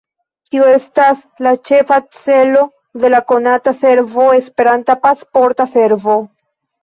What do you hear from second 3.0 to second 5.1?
de la konata servo esperanta